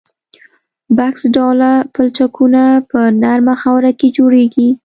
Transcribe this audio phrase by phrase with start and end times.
[0.97, 4.69] بکس ډوله پلچکونه په نرمه خاوره کې جوړیږي